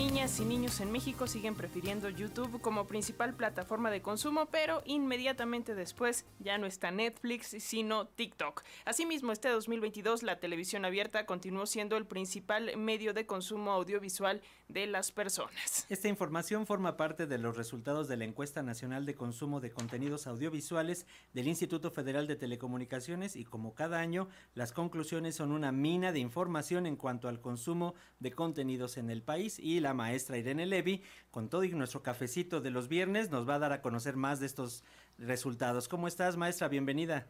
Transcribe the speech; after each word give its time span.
Niñas 0.00 0.40
y 0.40 0.46
niños 0.46 0.80
en 0.80 0.90
México 0.90 1.26
siguen 1.26 1.54
prefiriendo 1.54 2.08
YouTube 2.08 2.62
como 2.62 2.86
principal 2.86 3.34
plataforma 3.34 3.90
de 3.90 4.00
consumo, 4.00 4.46
pero 4.46 4.80
inmediatamente 4.86 5.74
después 5.74 6.24
ya 6.38 6.56
no 6.56 6.66
está 6.66 6.90
Netflix, 6.90 7.54
sino 7.58 8.06
TikTok. 8.06 8.62
Asimismo, 8.86 9.30
este 9.30 9.50
2022 9.50 10.22
la 10.22 10.40
televisión 10.40 10.86
abierta 10.86 11.26
continuó 11.26 11.66
siendo 11.66 11.98
el 11.98 12.06
principal 12.06 12.78
medio 12.78 13.12
de 13.12 13.26
consumo 13.26 13.72
audiovisual 13.72 14.40
de 14.68 14.86
las 14.86 15.12
personas. 15.12 15.84
Esta 15.90 16.08
información 16.08 16.66
forma 16.66 16.96
parte 16.96 17.26
de 17.26 17.36
los 17.36 17.58
resultados 17.58 18.08
de 18.08 18.16
la 18.16 18.24
encuesta 18.24 18.62
nacional 18.62 19.04
de 19.04 19.14
consumo 19.14 19.60
de 19.60 19.70
contenidos 19.70 20.26
audiovisuales 20.26 21.06
del 21.34 21.48
Instituto 21.48 21.90
Federal 21.90 22.26
de 22.26 22.36
Telecomunicaciones 22.36 23.36
y 23.36 23.44
como 23.44 23.74
cada 23.74 24.00
año, 24.00 24.28
las 24.54 24.72
conclusiones 24.72 25.34
son 25.34 25.52
una 25.52 25.72
mina 25.72 26.10
de 26.12 26.20
información 26.20 26.86
en 26.86 26.96
cuanto 26.96 27.28
al 27.28 27.42
consumo 27.42 27.94
de 28.18 28.32
contenidos 28.32 28.96
en 28.96 29.10
el 29.10 29.22
país 29.22 29.58
y 29.58 29.80
la 29.80 29.89
maestra 29.94 30.38
Irene 30.38 30.66
Levy, 30.66 31.02
con 31.30 31.48
todo 31.48 31.64
y 31.64 31.70
nuestro 31.70 32.02
cafecito 32.02 32.60
de 32.60 32.70
los 32.70 32.88
viernes, 32.88 33.30
nos 33.30 33.48
va 33.48 33.54
a 33.54 33.58
dar 33.58 33.72
a 33.72 33.82
conocer 33.82 34.16
más 34.16 34.40
de 34.40 34.46
estos 34.46 34.84
resultados. 35.18 35.88
¿Cómo 35.88 36.08
estás, 36.08 36.36
maestra? 36.36 36.68
Bienvenida. 36.68 37.26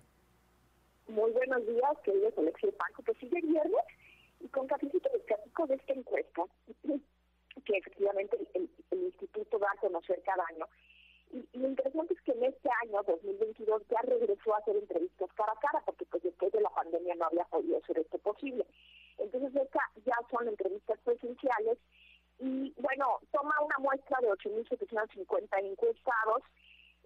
Muy 1.08 1.32
buenos 1.32 1.66
días, 1.66 1.98
queridos 2.04 2.32
Alexis 2.38 2.72
Panco, 2.74 3.02
que 3.02 3.14
sigue 3.14 3.40
viernes 3.40 3.84
y 4.40 4.48
con 4.48 4.66
cafecito 4.66 5.08
les 5.12 5.26
de 5.68 5.74
esta 5.74 5.92
encuesta 5.92 6.44
que 7.64 7.76
efectivamente 7.76 8.38
el, 8.54 8.68
instituto 8.92 9.58
va 9.58 9.68
a 9.72 9.80
conocer 9.80 10.22
cada 10.24 10.44
año. 10.46 10.66
Y, 11.32 11.58
lo 11.58 11.68
interesante 11.68 12.14
es 12.14 12.20
que 12.22 12.32
en 12.32 12.44
este 12.44 12.68
año, 12.84 13.02
2022, 13.06 13.82
ya 13.90 14.00
regresó 14.02 14.54
a 14.54 14.58
hacer 14.58 14.76
entrevistas 14.76 15.30
cara 15.34 15.52
a 15.52 15.60
cara, 15.60 15.82
porque 15.84 16.04
pues 16.06 16.22
después 16.22 16.52
de 16.52 16.60
la 16.60 16.70
pandemia 16.70 17.14
no 17.16 17.26
había 17.26 17.44
podido 17.44 17.80
ser 17.82 17.98
esto 17.98 18.18
posible. 18.18 18.66
Entonces, 19.18 19.54
esta 19.54 19.80
ya 20.06 20.16
son 20.30 20.48
entrevistas 20.48 20.98
presenciales 21.04 21.78
y 22.40 22.72
bueno, 22.78 23.20
toma 23.32 23.54
una 23.60 23.78
muestra 23.78 24.18
de 24.20 24.28
8.750 24.30 25.48
encuestados 25.58 26.42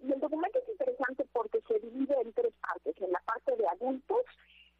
y 0.01 0.11
el 0.11 0.19
documento 0.19 0.59
es 0.59 0.69
interesante 0.69 1.25
porque 1.33 1.61
se 1.67 1.79
divide 1.79 2.15
en 2.21 2.33
tres 2.33 2.53
partes. 2.61 2.95
En 3.01 3.11
la 3.11 3.19
parte 3.19 3.55
de 3.55 3.67
adultos, 3.67 4.25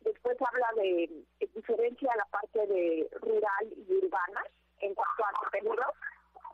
después 0.01 0.37
habla 0.41 0.67
de, 0.77 1.09
diferencia 1.53 2.11
a 2.13 2.17
la 2.17 2.25
parte 2.25 2.67
de 2.67 3.09
rural 3.21 3.73
y 3.75 3.93
urbana 3.93 4.41
en 4.79 4.93
cuanto 4.93 5.25
a 5.25 5.31
contenidos 5.41 5.93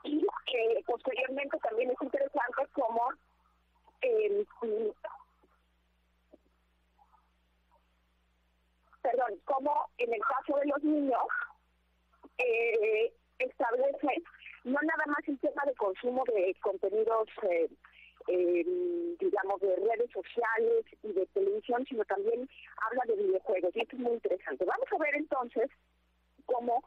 y 0.03 0.25
eh, 0.53 0.83
posteriormente 0.85 1.57
también 1.59 1.91
es 1.91 2.02
interesante 2.02 2.67
como 2.73 3.09
el 4.02 4.47
perdón, 9.02 9.39
como 9.45 9.89
en 9.97 10.13
el 10.13 10.22
caso 10.22 10.57
de 10.59 10.66
los 10.67 10.83
niños 10.83 11.23
eh, 12.38 13.13
establece 13.39 14.23
no 14.63 14.79
nada 14.81 15.03
más 15.07 15.27
el 15.27 15.39
tema 15.39 15.63
de 15.66 15.73
consumo 16.02 16.23
de 16.25 16.55
contenidos, 16.61 17.27
eh, 17.44 17.69
eh, 18.27 18.66
digamos, 19.19 19.61
de 19.61 19.75
redes 19.75 20.11
sociales 20.11 20.85
y 21.03 21.13
de 21.13 21.25
televisión, 21.27 21.85
sino 21.88 22.03
también 22.05 22.47
habla 22.77 23.03
de 23.07 23.21
videojuegos, 23.21 23.75
y 23.75 23.81
esto 23.81 23.95
es 23.95 24.02
muy 24.02 24.13
interesante. 24.13 24.66
Vamos 24.66 24.88
a 24.91 24.97
ver 24.97 25.16
entonces 25.16 25.69
cómo 26.45 26.83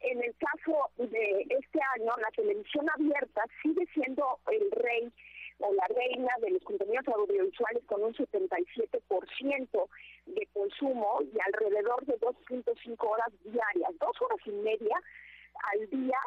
en 0.00 0.22
el 0.22 0.34
caso 0.36 0.90
de 0.98 1.46
este 1.48 1.80
año 1.96 2.12
la 2.20 2.30
televisión 2.34 2.86
abierta 2.90 3.42
sigue 3.62 3.86
siendo 3.94 4.38
el 4.50 4.70
rey 4.72 5.12
o 5.60 5.72
la 5.72 5.86
reina 5.86 6.30
de 6.40 6.50
los 6.50 6.62
contenidos 6.64 7.06
audiovisuales 7.08 7.84
con 7.86 8.02
un 8.02 8.14
77% 8.14 9.88
de 10.26 10.48
consumo 10.52 11.20
y 11.22 11.38
alrededor 11.40 12.04
de 12.06 12.18
2.5 12.18 13.08
horas 13.08 13.32
diarias, 13.44 13.98
dos 13.98 14.20
horas 14.20 14.38
y 14.46 14.50
media 14.50 15.00
al 15.72 15.88
día 15.88 16.18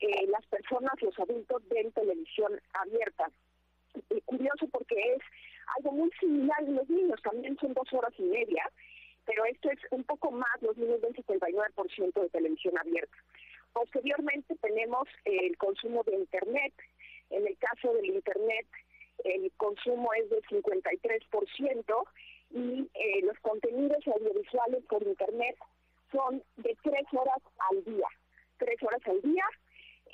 eh, 0.00 0.26
las 0.28 0.44
personas, 0.46 0.92
los 1.02 1.18
adultos 1.18 1.62
ven 1.68 1.92
televisión 1.92 2.60
abierta. 2.74 3.30
Y 4.10 4.20
curioso 4.22 4.68
porque 4.68 4.94
es 5.14 5.22
algo 5.76 5.92
muy 5.92 6.10
similar 6.20 6.62
en 6.62 6.76
los 6.76 6.88
niños, 6.88 7.20
también 7.22 7.56
son 7.58 7.74
dos 7.74 7.92
horas 7.92 8.12
y 8.18 8.22
media, 8.22 8.70
pero 9.24 9.44
esto 9.44 9.70
es 9.70 9.78
un 9.90 10.04
poco 10.04 10.30
más, 10.30 10.62
los 10.62 10.76
niños 10.76 11.00
ven 11.00 11.14
79% 11.14 12.20
de 12.22 12.28
televisión 12.30 12.78
abierta. 12.78 13.16
Posteriormente 13.72 14.56
tenemos 14.56 15.08
el 15.24 15.56
consumo 15.58 16.02
de 16.04 16.16
Internet. 16.16 16.72
En 17.30 17.46
el 17.46 17.56
caso 17.58 17.92
del 17.92 18.06
Internet, 18.06 18.66
el 19.24 19.52
consumo 19.56 20.10
es 20.14 20.30
de 20.30 20.40
53% 20.42 22.04
y 22.50 22.88
eh, 22.94 23.20
los 23.22 23.38
contenidos 23.40 24.06
audiovisuales 24.06 24.84
por 24.86 25.02
Internet 25.02 25.56
son 26.10 26.42
de 26.56 26.76
tres 26.82 27.04
horas 27.12 27.42
al 27.70 27.84
día 27.84 28.08
tres 28.58 28.82
horas 28.82 29.00
al 29.06 29.20
día. 29.22 29.44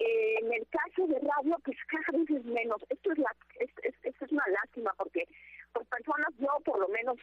Eh, 0.04 0.36
en 0.42 0.52
el 0.52 0.66
caso 0.68 1.06
de 1.06 1.18
radio, 1.18 1.56
pues 1.64 1.78
cada 1.88 2.18
vez 2.18 2.28
es 2.28 2.44
menos. 2.44 2.82
Esto 2.90 3.12
es, 3.12 3.18
la, 3.18 3.34
es 3.58 4.30
una 4.32 4.44
lástima 4.48 4.92
porque 4.98 5.26
por 5.72 5.86
personas, 5.86 6.28
yo 6.38 6.48
por 6.64 6.78
lo 6.78 6.88
menos 6.88 7.16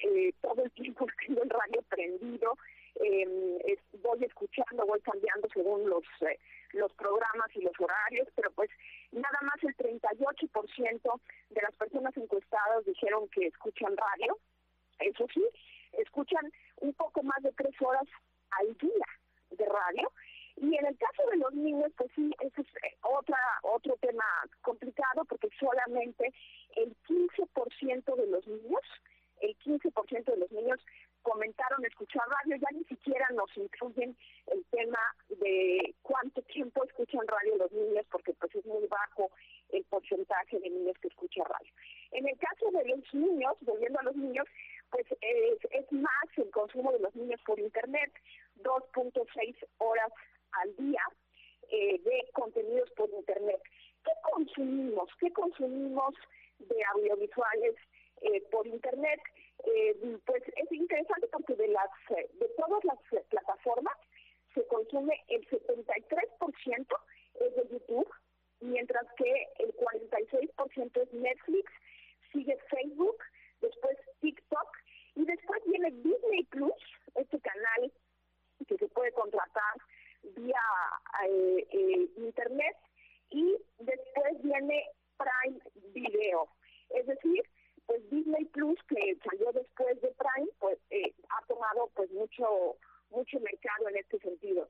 eh, 0.00 0.32
todo 0.42 0.62
el 0.62 0.70
tiempo 0.72 1.06
tengo 1.26 1.42
el 1.42 1.50
radio 1.50 1.82
prendido, 1.88 2.56
eh, 2.96 3.78
voy 4.02 4.24
escuchando, 4.24 4.86
voy 4.86 5.00
cambiando 5.00 5.48
según 5.52 5.88
los 5.88 6.04
eh, 6.20 6.38
los 6.72 6.92
programas 6.94 7.48
y 7.54 7.62
los 7.62 7.72
horarios, 7.78 8.28
pero 8.34 8.50
pues 8.50 8.70
nada 9.12 9.38
más 9.42 9.56
el 9.62 9.74
38% 9.76 11.20
de 11.50 11.62
las 11.62 11.74
personas 11.76 12.16
encuestadas 12.16 12.84
dijeron 12.84 13.28
que 13.28 13.46
escuchan 13.46 13.96
radio. 13.96 14.36
Eso 14.98 15.26
sí, 15.32 15.44
escuchan 15.92 16.52
un 16.80 16.92
poco 16.94 17.22
más 17.22 17.42
de 17.42 17.52
tres 17.52 17.74
horas 17.80 18.04
al 18.50 18.76
día 18.78 19.06
de 19.50 19.64
radio 19.64 20.12
y 20.56 20.74
en 20.74 20.86
el 20.86 20.96
caso 20.96 21.22
de 21.30 21.36
los 21.36 21.52
niños, 21.54 21.92
sí, 22.14 22.30
eso 22.40 22.60
es 22.60 22.66
eh, 22.84 22.96
otra, 23.02 23.38
otro 23.62 23.96
tema 24.00 24.24
complicado 24.62 25.24
porque 25.24 25.48
solamente 25.58 26.32
el 26.76 26.94
15% 27.08 28.16
de 28.16 28.26
los 28.26 28.46
niños, 28.46 28.82
el 29.40 29.56
15% 29.58 30.24
de 30.24 30.36
los 30.36 30.50
niños 30.52 30.80
comentaron 31.22 31.84
escuchar 31.84 32.22
radio, 32.28 32.56
ya 32.56 32.68
ni 32.70 32.84
siquiera 32.84 33.26
nos 33.34 33.50
incluyen 33.56 34.16
el 34.46 34.64
tema 34.66 34.98
de 35.28 35.94
cuánto 36.02 36.40
tiempo 36.42 36.84
escuchan 36.84 37.26
radio 37.26 37.56
los 37.56 37.72
niños, 37.72 38.06
porque 38.12 38.32
pues 38.34 38.54
es 38.54 38.64
muy 38.64 38.86
bajo 38.86 39.30
el 39.70 39.82
porcentaje 39.84 40.60
de 40.60 40.70
niños 40.70 40.96
que 41.02 41.08
escuchan 41.08 41.44
radio. 41.46 41.72
En 42.12 42.28
el 42.28 42.38
caso 42.38 42.70
de 42.70 42.84
los 42.84 43.14
niños, 43.14 43.56
volviendo 43.62 43.98
a 43.98 44.04
los 44.04 44.14
niños, 44.14 44.46
pues 44.90 45.06
es, 45.20 45.58
es 45.70 45.92
más 45.92 46.28
el 46.36 46.50
consumo 46.50 46.92
de 46.92 47.00
los 47.00 47.14
niños 47.16 47.40
por 47.44 47.58
internet, 47.58 48.12
2.6 48.62 49.66
horas 49.78 50.12
al 50.52 50.76
día 50.76 51.02
eh, 51.76 52.00
de 52.02 52.28
contenidos 52.32 52.90
por 52.92 53.10
Internet. 53.10 53.60
¿Qué 54.02 54.12
consumimos? 54.32 55.10
¿Qué 55.20 55.30
consumimos 55.32 56.14
de 56.58 56.84
audiovisuales 56.94 57.74
eh, 58.22 58.40
por 58.50 58.66
Internet? 58.66 59.20
Eh, 59.64 60.18
pues 60.24 60.42
es 60.56 60.72
interesante 60.72 61.28
porque 61.28 61.54
de 61.54 61.68
las 61.68 61.90
de 62.08 62.48
todas 62.56 62.82
las 62.84 62.98
plataformas 63.28 63.96
se 64.54 64.66
consume 64.68 65.22
el 65.28 65.46
73% 65.48 66.96
es 67.40 67.56
de 67.56 67.68
YouTube, 67.70 68.08
mientras 68.60 69.06
que 69.18 69.48
el 69.58 69.74
46% 69.76 71.02
es 71.02 71.12
Netflix, 71.12 71.70
sigue 72.32 72.56
Facebook, 72.70 73.18
después 73.60 73.98
TikTok 74.20 74.68
y 75.14 75.26
después 75.26 75.62
viene 75.66 75.90
Disney 75.90 76.44
Plus, 76.44 76.72
este 77.16 77.38
canal 77.40 77.92
que 78.66 78.78
se 78.78 78.88
puede 78.88 79.12
contratar 79.12 79.74
vía 80.34 80.60
eh, 81.26 81.66
eh, 81.70 82.08
internet 82.16 82.76
y 83.30 83.56
después 83.78 84.42
viene 84.42 84.84
Prime 85.18 85.60
Video. 85.92 86.48
Es 86.90 87.06
decir, 87.06 87.42
pues 87.86 88.08
Disney 88.10 88.44
Plus 88.46 88.78
que 88.88 89.16
salió 89.24 89.52
después 89.52 90.00
de 90.00 90.12
Prime, 90.12 90.50
pues 90.58 90.78
eh, 90.90 91.14
ha 91.28 91.46
tomado 91.46 91.90
pues 91.94 92.10
mucho 92.12 92.76
mucho 93.10 93.38
mercado 93.40 93.88
en 93.88 93.96
este 93.96 94.18
sentido. 94.18 94.68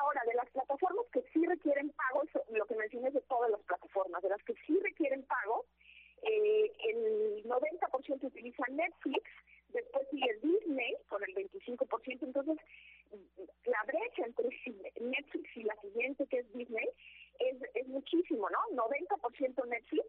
Ahora, 0.00 0.22
de 0.26 0.34
las 0.34 0.50
plataformas 0.50 1.06
que 1.12 1.22
sí 1.32 1.46
requieren 1.46 1.90
pago, 1.90 2.22
lo 2.50 2.66
que 2.66 2.74
mencioné 2.74 3.10
de 3.10 3.20
todas 3.22 3.50
las 3.50 3.62
plataformas, 3.62 4.22
de 4.22 4.30
las 4.30 4.42
que 4.42 4.54
sí 4.66 4.78
requieren 4.82 5.22
pago, 5.24 5.66
eh, 6.22 6.72
el 6.88 7.44
90% 7.44 8.24
utiliza 8.24 8.64
Netflix, 8.70 9.22
después 9.68 10.08
sigue 10.10 10.38
Disney 10.42 10.96
con 11.08 11.22
el 11.22 11.34
25%, 11.34 12.22
entonces 12.22 12.58
la 13.66 13.82
brecha 13.86 14.24
entre 14.24 14.48
Netflix 15.00 15.56
y 15.56 15.62
la 15.64 15.76
siguiente, 15.76 16.26
que 16.26 16.38
es 16.38 16.43
Disney, 16.54 16.88
es, 17.38 17.88
muchísimo, 17.88 18.48
¿no? 18.50 18.58
90% 18.76 19.66
Netflix 19.66 20.06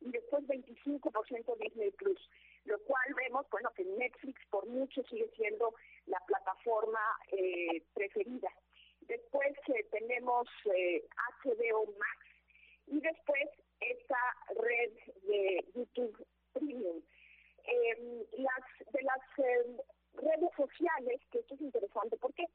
y 0.00 0.10
después 0.10 0.44
25% 0.46 1.58
Disney 1.58 1.90
Plus, 1.92 2.30
lo 2.64 2.78
cual 2.80 3.14
vemos, 3.14 3.46
bueno, 3.50 3.70
que 3.74 3.84
Netflix 3.84 4.40
por 4.50 4.66
mucho 4.66 5.02
sigue 5.04 5.28
siendo 5.36 5.74
la 6.06 6.20
plataforma 6.26 7.00
eh, 7.32 7.82
preferida. 7.94 8.50
Después 9.02 9.56
eh, 9.68 9.86
tenemos 9.90 10.46
eh, 10.74 11.04
HBO 11.44 11.86
Max 11.98 12.26
y 12.86 13.00
después 13.00 13.48
esta 13.80 14.18
YouTube 15.74 16.26
Premium. 16.52 17.02
Em, 17.64 18.24
las 18.38 18.92
de 18.92 19.02
las 19.02 19.20
em, 19.38 19.76
redes 20.14 20.50
sociales, 20.56 21.20
que 21.30 21.38
esto 21.40 21.54
es 21.54 21.60
interesante 21.60 22.16
porque 22.16 22.46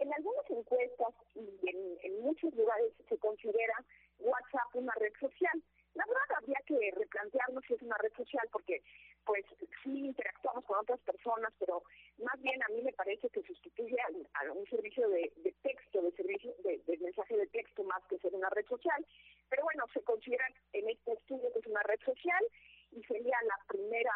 en 0.00 0.12
algunas 0.12 0.50
encuestas 0.50 1.14
y 1.34 1.68
en, 1.68 1.98
en 2.02 2.22
lugares 2.54 2.92
se 3.08 3.18
considera 3.18 3.84
WhatsApp 4.18 4.74
una 4.74 4.92
red 4.94 5.12
social. 5.20 5.62
La 5.94 6.04
verdad 6.06 6.38
habría 6.38 6.60
que 6.66 6.92
replantearnos 6.96 7.64
si 7.66 7.74
es 7.74 7.82
una 7.82 7.96
red 7.98 8.12
social 8.14 8.48
porque 8.52 8.82
pues 9.24 9.44
sí 9.82 10.06
interactuamos 10.06 10.64
con 10.64 10.78
otras 10.78 11.00
personas, 11.00 11.52
pero 11.58 11.82
más 12.18 12.40
bien 12.40 12.62
a 12.62 12.68
mí 12.68 12.82
me 12.82 12.92
parece 12.92 13.28
que 13.30 13.42
sustituye 13.42 13.96
a, 14.00 14.52
un 14.52 14.64
servicio 14.66 15.08
de, 15.08 15.30
texto, 15.62 16.00
de 16.00 16.12
servicio 16.12 16.54
de, 16.64 16.98
mensaje 16.98 17.36
de 17.36 17.46
texto 17.48 17.82
más 17.84 18.02
que 18.08 18.18
ser 18.18 18.34
una 18.34 18.48
red 18.50 18.66
social. 18.66 19.04
Pero 19.48 19.64
bueno, 19.64 19.84
se 19.92 20.02
considera 20.02 20.46
en 20.72 20.88
este 20.88 21.12
estudio 21.12 21.52
que 21.52 21.58
es 21.58 21.66
una 21.66 21.82
red 21.82 22.00
social 22.04 22.44
y 22.92 23.02
sería 23.04 23.36
la 23.42 23.58
primera 23.66 24.12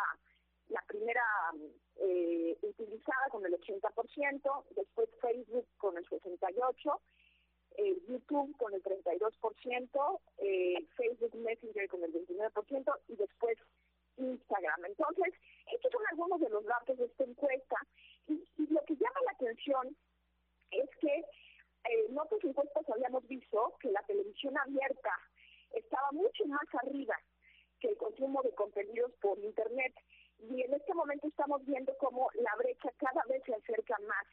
la 0.69 0.82
primera 0.87 1.23
eh, 1.96 2.56
utilizada 2.62 3.28
con 3.31 3.44
el 3.44 3.52
80%, 3.52 4.64
después 4.75 5.08
Facebook 5.20 5.67
con 5.76 5.99
el 5.99 6.08
68%, 6.08 6.32
eh, 6.40 7.12
YouTube 8.08 8.56
con 8.58 8.75
el 8.75 8.82
32%, 8.82 10.20
eh, 10.38 10.87
Facebook 10.96 11.34
Messenger 11.37 11.88
con 11.88 12.02
el 12.05 12.12
29% 12.12 13.00
y 13.08 13.17
después 13.17 13.58
Instagram. 14.17 14.84
Entonces, 14.84 15.34
estos 15.73 15.93
son 15.93 16.02
algunos 16.11 16.40
de 16.40 16.49
los 16.50 16.64
datos 16.64 16.99
de 16.99 17.06
esta 17.06 17.25
encuesta 17.25 17.76
y, 18.29 18.44
lo 18.70 18.82
que 18.84 18.94
llama 18.94 19.20
la 19.25 19.32
atención 19.32 19.96
es 20.70 20.88
que 21.00 21.14
eh, 21.14 22.06
en 22.08 22.19
otras 22.19 22.43
encuestas 22.44 22.88
habíamos 22.88 23.26
visto 23.26 23.75
que 23.81 23.90
la 23.90 24.02
televisión 24.02 24.56
abierta 24.58 25.12
estaba 25.73 26.11
mucho 26.12 26.44
más 26.46 26.67
arriba 26.82 27.17
que 27.81 27.88
el 27.88 27.96
consumo 27.96 28.43
de 28.43 28.55
contenidos 28.55 29.12
por 29.20 29.38
Internet 29.38 29.94
y 30.38 30.62
en 30.62 30.73
este 30.75 30.94
momento 30.94 31.28
estamos 31.28 31.64
viendo 31.64 31.96
cómo 31.99 32.31
la 32.35 32.55
brecha 32.56 32.90
cada 32.99 33.23
vez 33.28 33.43
se 33.44 33.55
acerca 33.55 33.96
más. 34.06 34.26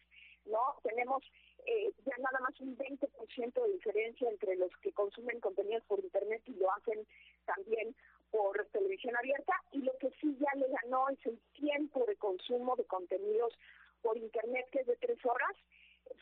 ¿no? 0.45 0.75
Tenemos 0.84 1.24
eh, 1.66 1.92
ya 2.06 2.16
nada 2.18 2.40
más 2.40 2.60
un 2.60 2.78
20% 2.78 3.63
de 3.63 3.74
diferencia 3.74 4.30
entre 4.30 4.56
los 4.56 4.72
que 4.81 4.92
consumen 4.94 5.40
contenidos 5.40 5.84
por 5.86 6.00
Internet 6.00 6.42
y 6.45 6.54
lo 6.54 6.72
hacen 6.74 7.06
también 7.45 7.95
por 8.31 8.63
televisión 8.72 9.16
abierta 9.18 9.54
y 9.72 9.80
lo 9.80 9.95
que 9.98 10.10
sí 10.22 10.38
ya 10.40 10.60
le 10.60 10.68
ganó 10.68 11.10
es 11.10 11.24
el 11.25 11.40
tiempo 11.54 12.06
de 12.06 12.16
consumo 12.16 12.75
de 12.75 12.86
contenidos 12.86 13.54
por 14.02 14.18
Internet 14.18 14.68
que 14.72 14.80
es 14.80 14.88
de 14.88 14.95
tres 14.98 15.24
horas 15.25 15.56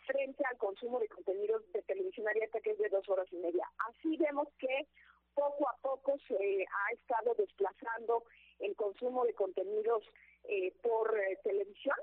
frente 0.06 0.44
al 0.46 0.58
consumo 0.58 1.00
de 1.00 1.08
contenidos 1.08 1.64
de 1.72 1.82
televisión 1.84 2.28
abierta 2.28 2.60
que 2.62 2.72
es 2.72 2.78
de 2.78 2.90
dos 2.90 3.08
horas 3.10 3.28
y 3.32 3.38
media. 3.38 3.70
Así 3.90 4.18
vemos 4.18 4.48
que 4.60 4.88
poco 5.34 5.70
a 5.70 5.78
poco 5.82 6.18
se 6.28 6.36
ha 6.66 6.94
estado 6.94 7.36
desplazando 7.36 8.24
el 8.60 8.76
consumo 8.76 9.24
de 9.26 9.34
contenidos 9.34 10.04
eh, 10.46 10.74
por 10.82 11.18
eh, 11.20 11.38
televisión 11.44 11.96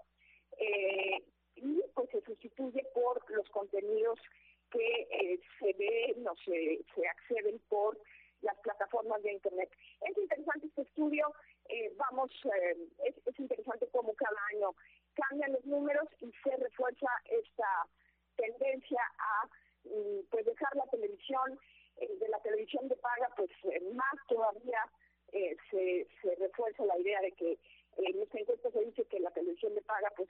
eh, 0.58 1.24
y 1.56 1.82
pues 1.94 2.10
se 2.10 2.20
sustituye 2.22 2.84
por 2.94 3.28
los 3.30 3.48
contenidos 3.50 4.18
que 4.70 5.08
eh, 5.10 5.40
se 5.58 5.72
ven 5.74 6.26
o 6.26 6.34
se, 6.44 6.80
se 6.94 7.06
acceden 7.06 7.60
por 7.68 7.98
las 8.42 8.58
plataformas 8.58 9.22
de 9.22 9.32
Internet. 9.32 9.70
Es 10.00 10.16
interesante 10.18 10.66
este 10.66 10.82
estudio, 10.82 11.32
eh, 11.68 11.92
vamos, 11.96 12.30
eh, 12.44 12.76
es, 13.04 13.14
es, 13.24 13.38
interesante 13.38 13.88
cómo 13.92 14.12
cada 14.14 14.36
año 14.52 14.74
cambian 15.14 15.52
los 15.52 15.64
números 15.64 16.08
y 16.20 16.30
se 16.42 16.56
refuerza 16.56 17.06
esta 17.26 17.86
tendencia 18.36 19.00
a 19.18 19.46
mm, 19.84 20.26
pues 20.30 20.44
dejar 20.44 20.74
la 20.76 20.86
televisión, 20.86 21.58
de 21.96 22.28
la 22.28 22.40
televisión 22.40 22.88
de 22.88 22.96
paga, 22.96 23.32
pues 23.36 23.50
más 23.94 24.14
todavía 24.26 24.80
se, 25.70 26.08
se 26.20 26.34
refuerza 26.34 26.84
la 26.84 26.98
idea 26.98 27.20
de 27.20 27.30
que 27.32 27.56
en 27.98 28.20
esta 28.20 28.38
encuesta 28.40 28.70
se 28.72 28.84
dice 28.84 29.04
que 29.04 29.20
la 29.20 29.30
televisión 29.30 29.74
de 29.76 29.82
paga 29.82 30.12
pues 30.16 30.28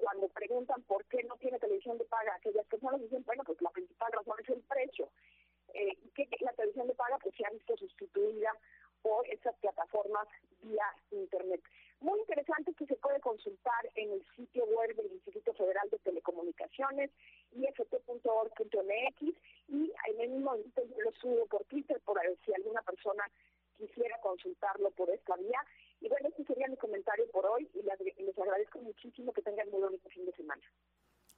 cuando 0.00 0.19
preguntan 0.30 0.82
por 0.82 1.04
qué 1.06 1.22
no 1.24 1.36
tiene 1.36 1.58
televisión 1.58 1.98
de 1.98 2.04
paga, 2.04 2.34
aquellas 2.34 2.66
personas 2.66 3.00
dicen, 3.00 3.22
bueno, 3.26 3.44
pues 3.44 3.60
la 3.60 3.70
principal 3.70 4.12
razón 4.12 4.36
es 4.42 4.48
el 4.50 4.62
precio. 4.62 5.08
Eh, 5.74 5.96
que 6.14 6.28
la 6.40 6.52
televisión 6.52 6.88
de 6.88 6.94
paga 6.94 7.18
pues 7.18 7.34
se 7.36 7.46
ha 7.46 7.50
visto 7.50 7.76
sustituida 7.76 8.52
por 9.02 9.26
esas 9.28 9.54
plataformas 9.56 10.26
vía 10.62 10.84
Internet. 11.10 11.62
Muy 12.00 12.18
interesante 12.20 12.72
que 12.74 12.86
se 12.86 12.96
puede 12.96 13.20
consultar 13.20 13.90
en 13.94 14.12
el 14.12 14.24
sitio 14.34 14.64
web 14.64 14.94
del 14.96 15.12
Instituto 15.12 15.52
Federal 15.52 15.88
de 15.90 15.98
Telecomunicaciones, 15.98 17.10
ift.org.mx, 17.52 19.22
y 19.68 19.92
en 20.08 20.20
el 20.20 20.30
mismo 20.30 20.50
momento 20.52 20.82
yo 20.84 21.00
lo 21.02 21.12
subo 21.12 21.46
por 21.46 21.64
Twitter 21.64 22.00
por 22.04 22.18
si 22.44 22.54
alguna 22.54 22.80
persona 22.82 23.24
quisiera 23.76 24.18
consultarlo 24.20 24.90
por 24.92 25.10
esta 25.10 25.36
vía. 25.36 25.60
Y 26.00 26.08
bueno, 26.08 26.28
este 26.28 26.44
sería 26.44 26.68
mi 26.68 26.76
comentario 26.76 27.30
por 27.30 27.44
hoy 27.44 27.68
y 27.74 27.82
les, 27.82 28.38
agradezco 28.38 28.78
muchísimo 28.78 29.29
que 29.40 29.50
tengan 29.50 29.70
muy 29.70 29.80
bonito 29.80 30.08
fin 30.08 30.24
de 30.26 30.32
semana. 30.32 30.62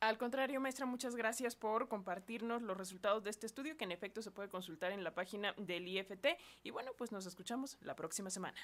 Al 0.00 0.18
contrario, 0.18 0.60
maestra, 0.60 0.84
muchas 0.84 1.14
gracias 1.14 1.54
por 1.54 1.88
compartirnos 1.88 2.60
los 2.62 2.76
resultados 2.76 3.22
de 3.22 3.30
este 3.30 3.46
estudio 3.46 3.76
que 3.76 3.84
en 3.84 3.92
efecto 3.92 4.20
se 4.20 4.32
puede 4.32 4.48
consultar 4.48 4.90
en 4.90 5.04
la 5.04 5.14
página 5.14 5.54
del 5.56 5.86
IFT. 5.86 6.26
Y 6.64 6.70
bueno, 6.70 6.92
pues 6.98 7.12
nos 7.12 7.24
escuchamos 7.26 7.78
la 7.80 7.94
próxima 7.94 8.28
semana. 8.28 8.58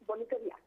Bonito 0.00 0.38
día. 0.40 0.57